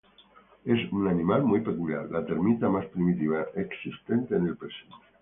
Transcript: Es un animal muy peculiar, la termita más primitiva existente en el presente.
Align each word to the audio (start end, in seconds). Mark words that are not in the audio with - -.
Es 0.65 0.91
un 0.91 1.07
animal 1.07 1.43
muy 1.43 1.59
peculiar, 1.59 2.09
la 2.09 2.25
termita 2.25 2.67
más 2.67 2.87
primitiva 2.87 3.45
existente 3.53 4.35
en 4.35 4.47
el 4.47 4.57
presente. 4.57 4.95